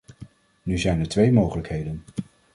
[0.63, 2.03] Nu zijn er twee mogelijkheden.